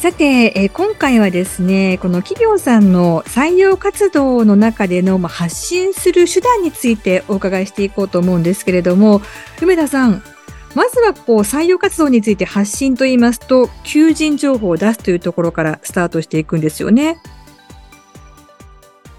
[0.00, 9.20] さて、えー今回はですね、この企業さんの採用活動の中での、まあ、発信する手段についてお伺いしていこうと思うんですけれども、
[9.60, 10.22] 梅田さん、
[10.74, 17.20] まずはこう採用活動について発信と言いますと、求人情報を出すというところからスタートしていくんですよね。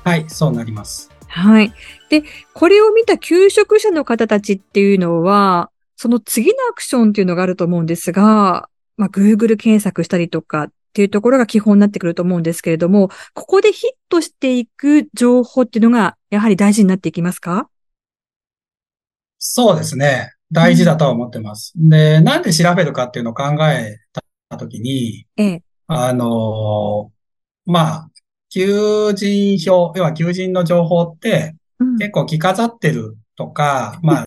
[0.03, 1.71] はいそうなりますはい。
[2.09, 2.23] で、
[2.55, 8.67] これを見た求職者の方たちっていうのは、その次のアクションっていうのがあると思うんですが、
[9.01, 17.67] まあ、Google 検索したりとかっていうところが基本になってくると思うんですけれども、ここでヒットしていく情報っていうのが、やはり大事になっていきますか？
[19.39, 23.97] そうですね大事だとは思ってます、でなんで調べるかっていうのを考え
[24.49, 25.63] たときにええ。
[25.87, 28.09] あのーまあ、
[28.49, 31.97] 求人票、要は求人の情報ってうん。
[31.97, 34.25] 結構着飾ってるとか、まあ、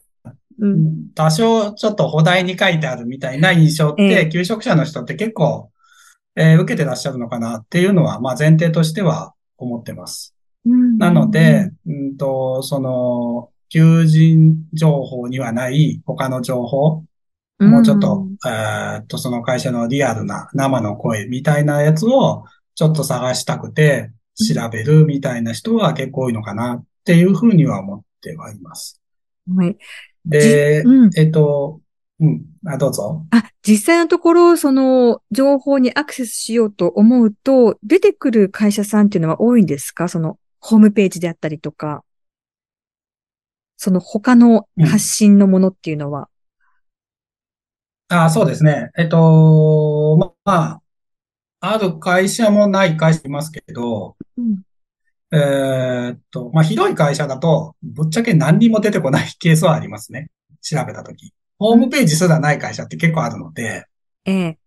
[0.59, 1.11] うん。
[1.15, 5.71] 多少ちょっと補題に書いてあるみたいな印象っええて、求職者の人って結構、
[6.37, 10.35] えー受けてらっしゃるのかなっていうのは、まあ前提としては思ってます。
[10.67, 17.05] うんなので、、うんと、その、求人情報にはない他の情報、
[17.59, 22.45] もうちょっと、えーっと、その会社のリアルな生の声みたいなやつを
[22.75, 29.01] ちょっと探したくて調べるみたいな人は結構多いのかなっていうふうには思ってはいます。
[29.49, 29.57] うん。
[29.57, 29.77] はい。
[30.27, 31.81] で、うんえっと、
[32.21, 33.27] うん、あ、どうぞ。
[33.31, 40.09] あ、実際のところ、その情報にアクセスしようと思うと、出てくる会社さんっていうのは多いんですか？
[40.09, 42.05] そのホームページであったりとか、
[43.77, 46.29] その他の発信のものっていうのは。
[48.09, 48.91] あ、そうですね。
[48.97, 50.81] えっと、まあ、
[51.61, 54.63] ある会社もない会社いますけど、うん
[55.35, 60.31] えーっと、まあ、ひどい会社だと、ぶっちゃけ何にも出てこないケースはありますね。
[60.63, 61.33] 調べたとき。
[61.59, 63.87] ホームページすらない会社って結構あるので、
[64.25, 64.59] ええ。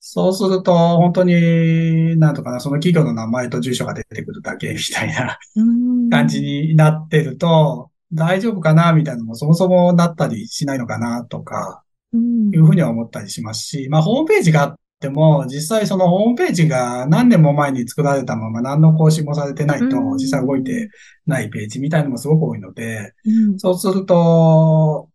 [0.00, 11.82] そうすると、本当に、なんとかな、その企業の名前と住所が出てくるだけみたいなうん感じになってると、大丈夫かなみたいなのもそもそもなったりしないのかなとか、
[12.12, 20.16] うんいうふうには思ったりしますし、まあ、ホームページがあっても、実際そのホームページが何年も前に作られたまま何の更新もされてないとう、ん。
[20.16, 20.90] 実際動いて
[21.26, 23.58] ないページみたいなのもすごく多いので、うん。
[23.58, 25.08] そうすると、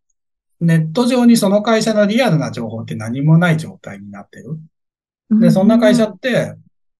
[0.60, 4.60] ネット上にその会社のリアルな情報って何もない状態になってる。
[5.40, 6.56] で、そんな会社って、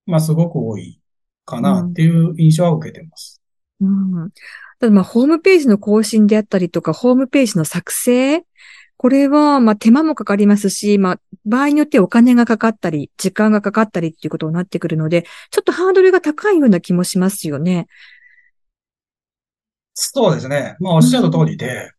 [0.06, 1.00] まあ、すごく多い
[1.46, 3.42] かなっていう印象は受けてます。
[3.82, 4.32] うん。
[4.80, 8.44] ただまあ、ホームページの更新であったりとか、ホームページの作成、
[9.02, 17.88] これは、まあ、手間もかかりますし、まあ、場合によってお金がかかったり、時間がかかったりっていうことになってくるので、ちょっとハードルが高いような気もしますよね。
[19.96, 20.76] そうですね。
[20.80, 21.90] まあ、おっしゃる通りで、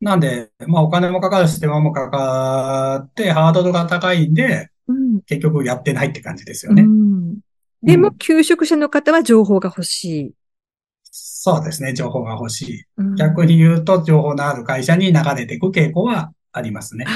[0.00, 5.22] なんで、まあ、お金もかかるし、手間もかかって、ハードルが高いんで、うん。
[5.22, 6.82] 結局やってないって感じですようね。
[6.82, 7.40] ん。
[7.82, 10.32] でも、うん求職者の方は情報が欲しい。
[11.02, 11.94] そうですね。
[11.94, 12.84] 情報が欲しい。
[12.98, 17.06] うん逆に言うと、情報のある会社に流れていく傾向はありますね。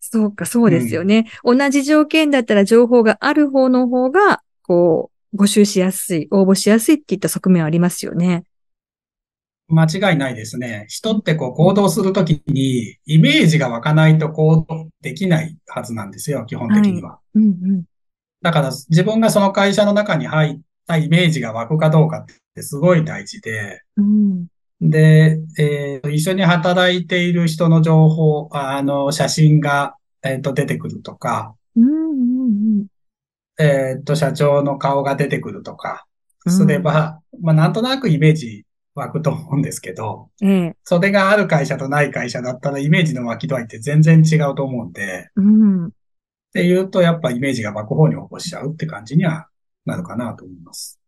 [0.00, 1.30] そうか、そうですよね。
[1.44, 8.44] 同じ条件だったら情報がある方の方が、こう、募集しやすい、応募しやすいっていった側面はありますよね。
[9.68, 10.86] 間違いないですね。
[10.88, 17.20] 人ってこう行動するときに、イメージが湧かないと行動できないはずなんですよ、基本的には。
[17.34, 17.84] うんうん。
[18.42, 24.46] だから自分がその会社の中に入ったイメージが湧くかどうかってすごい大事で、うん。
[24.80, 32.86] で、えー一緒に働いている人の情報、あの、写真が、えっと、出てくるとか、うんうん
[33.58, 36.06] えっと、社長の顔が出てくるとか、
[36.46, 38.64] うんすれば、まあ、なんとなくイメージ
[38.94, 40.50] 湧くと思うんですけど、うん。
[40.50, 40.76] ええ。
[40.84, 45.86] それがある会社とない会社だったらイメージの湧き度合いって全然違うと思うんで、うん。
[45.88, 45.90] っ
[46.52, 49.48] ていうとやっぱイメージが湧く方に起こしちゃうって感じには
[49.84, 50.99] なるかなと思います。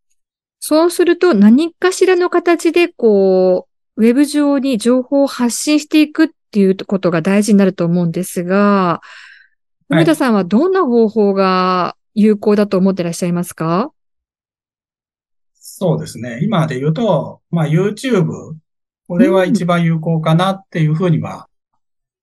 [0.65, 3.67] そうすると何かしらの形でこ
[3.97, 9.07] う、ウェブ上に情報を発信していくっていうことが大事になると思うんですが、はい
[9.89, 13.91] 梅田さんはどんな方法が有効だと思ってらっしゃいますか？
[15.53, 16.39] そうですね。
[16.41, 18.55] 今で言うと、まあ YouTube、
[19.09, 21.49] これは一番有効かなっていうふうには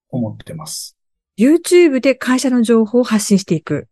[0.08, 0.96] 思ってます。
[1.38, 3.86] ?YouTube で会社の情報を発信していく。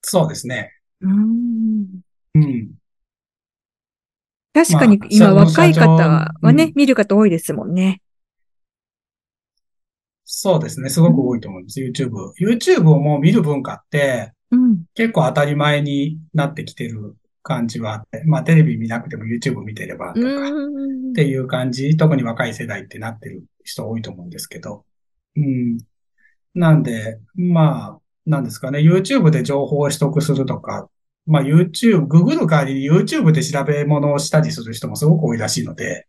[0.00, 0.72] そうですね。
[1.02, 1.86] うーん
[2.34, 2.77] うん。
[4.66, 5.90] 確かにまあ今社若い方
[6.40, 8.02] はね、うん見る方多いですもんね。
[10.24, 10.90] そうですね。
[10.90, 11.80] すごく多いと思います。
[11.80, 12.10] YouTube。
[12.40, 14.84] YouTube をもう見る文化ってうん。
[14.94, 24.84] 結構当たり前になってきてる感じはあって、まあテレビ見なくても YouTube 見てればとうか、んっていう感じ、特に若い世代ってなってる人多いと思うんですけど。
[25.36, 25.78] うん。
[26.54, 30.88] なんで、まあ、なんですかね、YouTube で情報を取得するとか、
[31.28, 36.06] まあ YouTube、ググる代わりに YouTube で調べ物をしたりする人もすごく多いらしいので、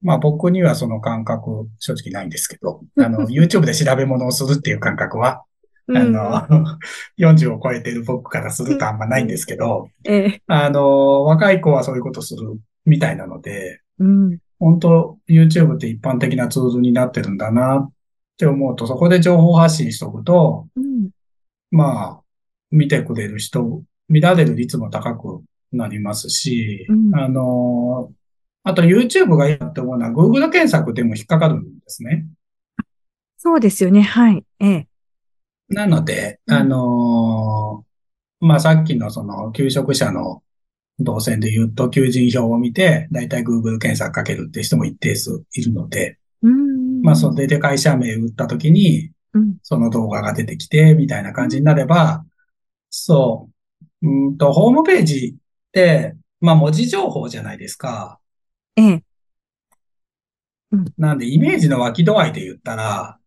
[0.00, 5.42] まあ僕にはその感覚正直ないんですけど、あの、 YouTube で調べ物をするっていう感覚は、
[5.88, 6.78] うんあの、
[7.18, 10.42] 40を超えてる僕からするとあんまないんですけど、 ええ。
[10.46, 14.38] あの、若い子はそういうことするみたいなので、うん。
[14.60, 17.92] 本当 YouTube って一般的なツールになってるんだなっ
[18.36, 21.10] て思うと、そこで情報発信しとくと、うん。
[21.72, 22.29] まあ、
[22.70, 28.12] 見てくれる人、見られる率も高くなりますし、うんあの、
[28.62, 32.26] あと YouTube がいいなって思うのは Google 検索でも引っかかるんですね。
[33.36, 34.02] そうですよね。
[34.02, 34.44] はい。
[34.60, 34.88] ええ。
[35.68, 37.84] なので、うんあの
[38.40, 40.42] まあ、さっきのその、求職者の
[40.98, 47.02] 動線で言うと、求人票を見て、だいたい Google 検索かけるって人も一定数いるので、うん。
[47.02, 49.56] まあ、それで会社名打った時に、うん。
[49.62, 52.24] その動画が出てきて、みたいな感じになれば、
[52.90, 53.48] そ
[54.02, 58.18] う、うんと、ホームページって、まあ、文字情報じゃないですか。
[58.76, 59.02] ええ。
[60.98, 63.18] なんで、イメージの湧き度合いで言ったら、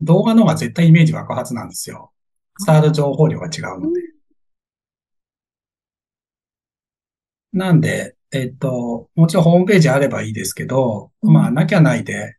[0.00, 2.12] 動画の方が絶対イメージ湧くはずなんですよ。
[2.66, 4.00] 伝わる情報量が違うので。
[7.52, 12.36] なんで、えっと、もちろんホームページあればいいですけど、うんまあ、なきゃないで、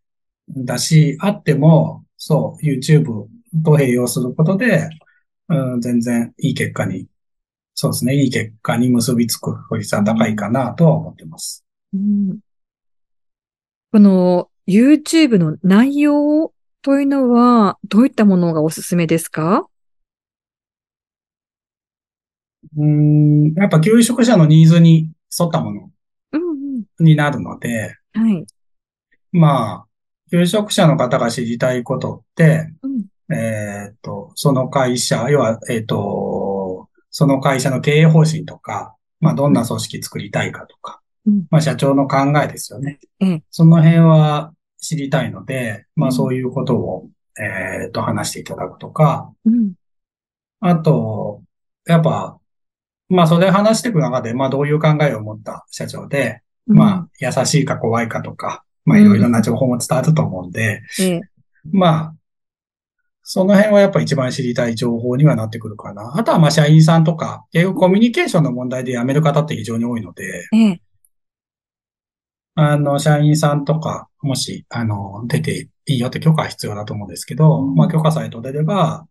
[0.50, 3.28] だし、あっても、そう、YouTube
[3.64, 4.90] と併用することで、
[5.50, 7.08] うん、全然いい結果に、
[7.74, 11.66] そうですね、いい結果に結びつく確率は高いかなとは思ってます。
[11.94, 12.40] うん
[13.92, 16.52] この YouTube の内容
[16.82, 19.68] というのは、どういったものがおすすめですか？
[22.76, 25.90] うん、やっぱ求職者のニーズに沿ったもの
[26.34, 28.24] うんになるので、うん。
[28.24, 28.46] はい。
[29.32, 29.88] まあ、
[30.30, 33.06] 求職者の方が知りたいことって、うん。
[33.32, 43.44] えっと、その会社、要は、えっと、その会社の経営方針とか、まあ、どんな組織作りたいかとかうん、まあ、社長の考えですよねええ。
[43.50, 49.74] その辺は知りたいので、まあ、うんそういうことを、えっと、話していただくとか、うん。
[50.60, 51.42] あと、
[51.88, 52.38] やっぱ、
[53.10, 61.22] まあ、それ話していく中で、まあ、どういう考えを持った社長で、まあ、優しいか怖いかとか、まあ、いろいろな情報も伝わると思うんで、あ、ええ。
[61.72, 62.15] まあ、
[63.28, 66.14] その辺はやっぱ一番知りたい情報にはなってくるかな。
[66.16, 70.82] あとはまあ社員さんとか、結局コミュニケーションの問題で辞める方って非常に多いので、ええ。
[72.54, 79.08] あの、社員さんとか、もし、あの、出ていいよって許可は必要だと思うんですけど、うんまあ許可さえ取れれば、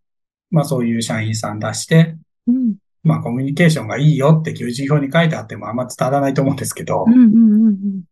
[0.52, 2.16] まあそういう社員さん出して、
[2.46, 2.76] うん。
[3.02, 7.12] まあコミュニケーションがいいよって求人票に書いてあってもあんま伝わらないと思うんですけどうん。
[7.12, 7.64] う、ん。
[7.64, 8.02] うん。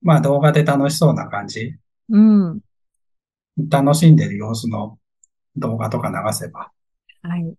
[0.00, 1.76] まあ動画で楽しそうな感じ、
[2.08, 2.60] うん。
[3.58, 3.68] うん。
[3.68, 4.98] 楽しんでる様子の
[5.56, 6.70] 動画とか流せば
[7.22, 7.54] はい。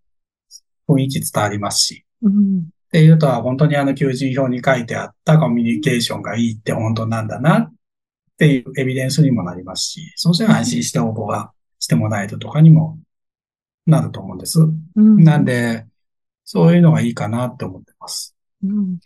[0.87, 2.59] 雰囲気伝わりますし、うん。
[2.59, 7.73] っていうとは本当にあの求人票に書いてあったコミュニケーションがいいって本当なんだなっ
[8.37, 12.97] ていうエビデンスにもなりますし、そうしたら安心して応募がしてもらえるとかにも
[13.85, 14.59] なると思うんです。
[14.61, 15.23] うん。
[15.23, 15.85] なんで、
[16.45, 18.35] そういうのがいいかなって思ってます。
[18.63, 18.97] うん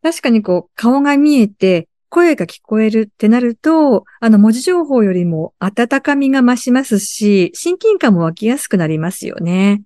[0.00, 9.82] 確かにこう、顔が見えて、声が聞こえるってなると、あの、文字情報よりも温かみが増しますし、親近感も湧きやすくなりますよね。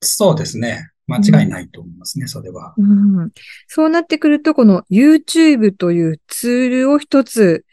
[0.00, 0.90] そうですね。
[1.06, 2.74] 間違いないと思いますね、それは。
[2.76, 2.82] う
[3.24, 3.30] ん。
[3.66, 7.64] そうなってくると、この YouTube というツールを一つ、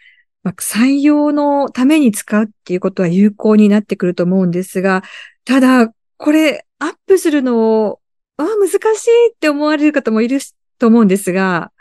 [0.44, 5.04] まあ採用のために使うっていうことは有効になってくると思うんですが、
[5.46, 8.02] ただ、これ、アップするのを、
[8.38, 11.79] あ難しいって思われる方もいるしと思うんですが、うん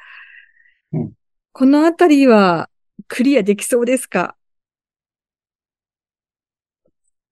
[1.59, 2.71] このあたりは
[3.09, 4.37] クリアできそうですか？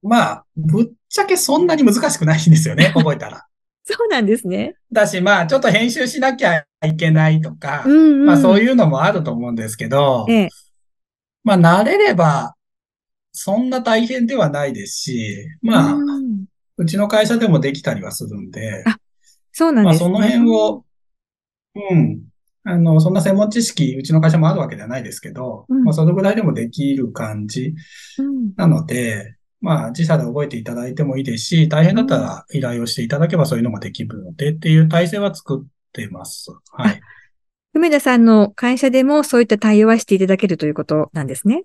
[0.03, 3.47] まあ、ぶっちゃけそんなに難しくないんですよね、 覚えたら。
[3.85, 4.75] そうなんですね。
[4.91, 8.27] だし、まあ、ちょっと編集しなきゃいけないとか、うんうん。
[8.27, 8.59] まあそうう。
[8.59, 10.49] いうのもあると思うんですけど、ええ。
[11.45, 12.57] まあ慣れれば、
[13.31, 16.47] そんな大変ではないですし、まあ、うん
[16.79, 18.99] うちの会社でもできたりはするんで、あ
[19.53, 20.11] そうなんですね。
[20.11, 20.85] まあその辺を、
[21.77, 22.23] うん、
[22.69, 27.75] あの、そんな専門知識、うちの会社もあるわけではないですけど、うんまあそのぐらいでもできる感じ
[28.19, 36.51] うん、なので、まあ、自社で覚えていただいてもいいですし、大変だったら依頼をしていただけばそういうのもできるのでっていう体制は作ってます。
[36.73, 37.01] はい。
[37.73, 41.65] 梅田さんの会社でもそういった対応はしていただけるということなんですね。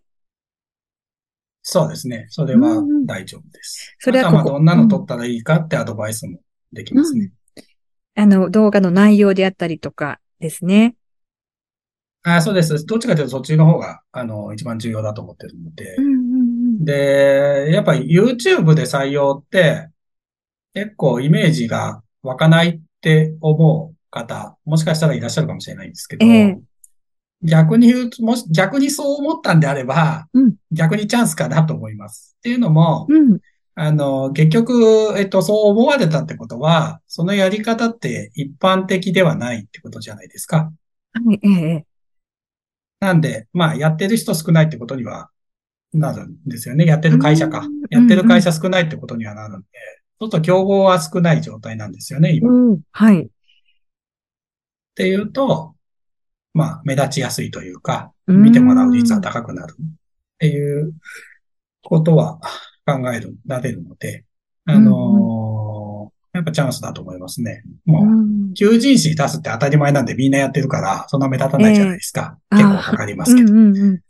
[1.64, 2.28] そうですね。
[2.30, 3.96] それは大丈夫です。
[4.00, 6.40] それはまあどんなの撮ったらいいかってアドバイスも
[6.72, 7.32] できますね。
[7.58, 10.96] うん、あの、動画の内容であったりとかですね。
[12.24, 12.86] あそうです。
[12.86, 15.96] どっちかというとそっちの方が、あの、一番重要だと思ってるので。
[15.98, 16.16] うんうんう
[16.82, 19.90] ん、で、やっぱり YouTube で採用って、
[20.74, 26.60] 結構イメージが湧かないって思う方、もしかしたらいらっしゃるかもしれないんですけど、えー、
[27.44, 32.36] 逆に言うと、もし、逆にそう思ったんであれば、うん、逆にチャンスかなと思います。
[32.38, 33.40] っていうのも、うん、
[33.84, 40.72] あの、結局、えっと、そう思われたってことは、そのやり方って一般的ではないってことじゃないですか。
[41.14, 41.86] はい、ええ。
[43.00, 45.32] なんで、まあ、やってる人少ないってことには
[45.94, 46.86] なるんですよね。
[46.86, 47.68] やってる会社か。
[47.90, 49.66] やってる会社少ないってことにはなるんで、
[50.20, 52.52] ちょっと競合は少ない状態なんですよね、今。
[52.52, 53.22] うん、はい。
[53.24, 53.28] っ
[54.94, 55.74] ていうと、
[56.54, 59.86] まあ、目立ちやすいというか、見てもらう率は高くなるっ
[60.38, 60.94] ていう
[61.82, 62.40] ことは
[62.86, 64.26] 考える、られるので、
[64.66, 67.64] あのー、やっぱチャンスだと思いますね。
[67.86, 72.38] もう、求人誌出すって当たり前なんでみんなやってるから、そんな目立たないじゃないですか。
[72.52, 73.52] えー、結構かかりますけど。
[73.52, 74.02] うんうんうん、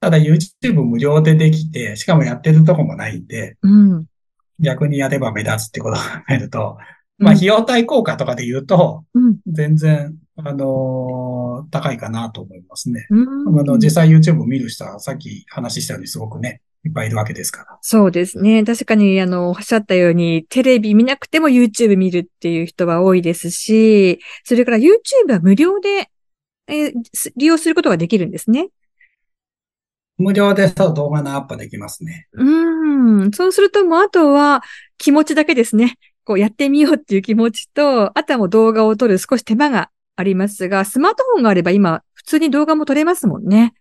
[0.00, 4.06] ただ YouTube 無料でできて、しかもやってるとこもないんで、うん、
[4.58, 6.78] 逆にやれば目立つってことを考えると、
[7.18, 9.04] まあ、費用対効果とかで言うと、
[9.46, 13.06] 全然、あのー、高いかなと思いますね。
[13.10, 13.14] あ
[13.62, 17.78] の、実際 YouTube を見る人は、さっき話したようにすごくね、いっぱいいるわけですから。
[17.80, 18.64] そうですね。
[18.64, 24.96] 確かに、あの、おっしゃったように、テレビ見なくても YouTube 見るっていう人は多いですし、それから YouTube
[25.30, 26.10] は無料で、
[26.66, 26.92] えー、
[27.36, 28.68] 利用することができるんですね。
[30.18, 32.28] 無料でそう動画のアップできますね。
[32.32, 33.30] うん。
[33.32, 34.62] そうするともうあとは
[34.98, 35.96] 気持ちだけですね。
[36.24, 43.74] こうやってみようっていう気持ちと、あとはもう動画を撮る少し手間がありますが、スマートフォンがあれば今、普通に動画も撮れますもんね。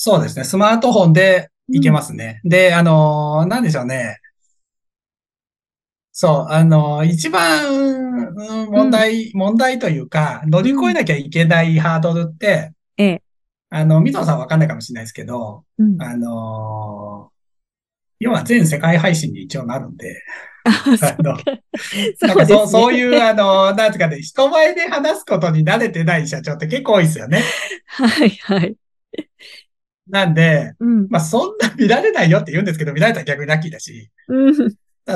[0.00, 0.44] そうですね。
[0.44, 2.40] スマートフォンでいけますね。
[2.44, 4.20] うん、で、あのー、なんでしょうね。
[6.12, 8.32] そう、あのー、一番、
[8.70, 13.22] 問題、うん、問題というか、乗り越えなきゃいけないハードルって、ええ。
[13.70, 17.44] あの、水野さんわかんないかもしれないですけど、うん、あのー、
[18.20, 20.22] 要は全世界配信に一応なるんで、
[20.64, 21.32] あの、
[22.22, 27.42] なんかそう、そういう、あの、なんていうかね、人前で話すことに慣れてない社長って結構多いですよね。
[27.86, 28.76] はい、はい。
[30.08, 34.10] なんで、うん、まあそんな見られないよって言うんですけど、見られたら逆にラッキーだし。
[34.28, 34.54] うん、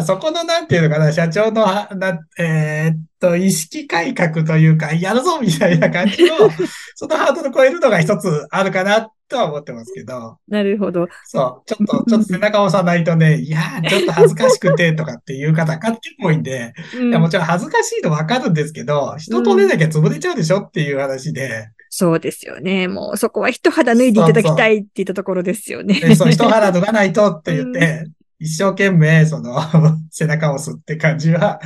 [0.04, 6.36] そこの、なんていうのかな、社長の、なえー、っと、意識改革というか、やるぞみたいな感じの、
[6.96, 10.38] そのハードル超えるのが一つあるかなとは思ってますけど。
[10.48, 11.08] なるほど。
[11.26, 11.68] そう。
[11.68, 21.68] ちょっと、ちょっと背中を押さないとね、 いやー、ちょっと恥ずかしくてとかっていう方が結構多いんで、うん、いやもちろん恥ずかしいのわかるんですけど、人と出なきゃ潰れちゃうでしょっていう話で。
[21.94, 22.88] そうですよね。
[22.88, 26.00] もうそこは一肌脱いでいただきたいって言ったところですよね。
[26.00, 28.06] そうそう、一肌脱がないとって言って、
[28.38, 29.60] 一生懸命、その
[30.10, 31.60] 背中を押すって感じは、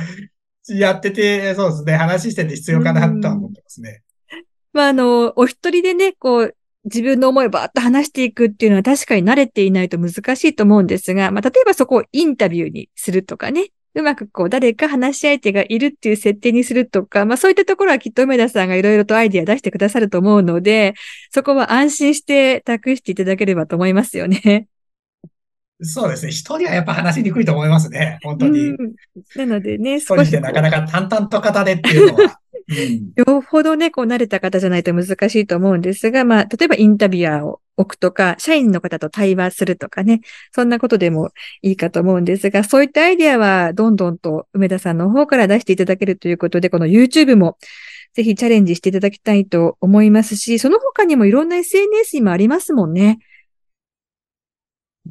[0.67, 4.01] やってて、そうですね、話してて必要かなとは思ってますね。
[4.73, 20.93] まあ、あの、お一人でね、こう、自分の思いをばーっと話していくっていうのは確かに慣れていないと難しいと思うんですが、まあ、例えばそこをインタビューにするとかね、うまくこう、誰か話し相手がいるっていう設定にするとか、まあそういったところはきっと梅田さんがいろいろとアイディア出してくださると思うので、
[21.31, 24.67] そこは安心して託していただければと思いますよね。
[25.81, 26.31] そうですね。
[26.31, 28.19] 一人はやっぱ話しにくいと思いますね。
[28.23, 28.75] 本当に。
[29.35, 32.39] なのでね、一人でなかなか淡々と語れっていうのは。
[33.15, 41.31] よほどね、こう慣れた方じゃないと難しいと思うんですが、まあ、例えばインタビュアーを置くとか、社員の方と対話するとかね、そんなことでも
[41.61, 47.57] いいかと思うんですが、そういったアイデアはどんどんと梅田さんの方から出していただけるということで、この YouTube も
[48.13, 53.19] ぜひチャレンジしていただきたいと思いますし、その他にもいろんな SNS 今ありますもんね。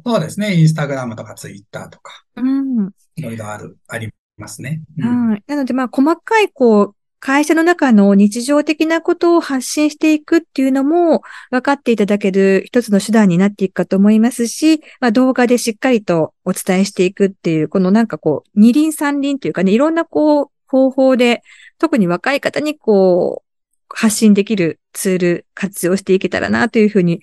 [0.05, 0.53] そうですね。
[0.53, 2.23] インスタグラムとかツイッターとか。
[2.35, 2.91] うん。
[3.15, 4.81] いろいろある、ありますね。
[4.97, 5.43] うん、はい。
[5.47, 21.43] なので、まあ、細かい、こう、会社の中の日常的なことを発信していくっていうのも分かっていただける一つの手段になっていくかと思いますし、まあ、動画でしっかりとお伝えしていくっていう、このなんかこう、二輪三輪っていうかね、いろんなこう、方法で、
[21.79, 23.47] 特に若い方にこう、
[23.89, 27.21] 発信できるツール活用していけたらなというふうに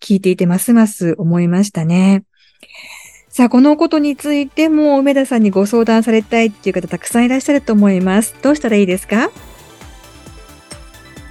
[0.00, 2.24] 聞いていてますます思いましたね。
[3.32, 8.36] さあ、このことについても梅田さんにご相談されたいっていう方たくさんいらっしゃると思います。
[8.42, 9.30] どうしたらいいですか？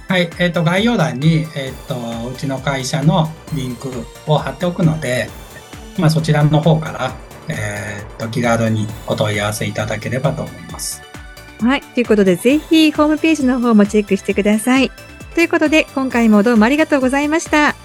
[0.08, 3.88] はい、えっ、ー、と、概要欄に、えっ、ー、と、うちの会社のリンク
[4.26, 5.30] を貼っておくので、
[5.96, 7.14] まあ、そちらの方から、
[7.46, 11.02] えー、っと、気軽にお問い合わせいただければと思います。
[11.60, 11.82] はい。
[11.82, 14.90] ということで、ぜひホームページの方もチェックしてください。
[15.36, 17.76] ということで、今回もどうもありがとうございました。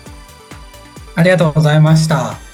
[1.13, 2.46] ありがとうございました。